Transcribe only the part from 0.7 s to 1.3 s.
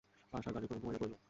ঘুমাইয়া পড়িল।